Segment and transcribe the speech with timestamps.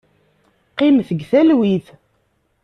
[0.71, 1.87] Qqimet deg talwit.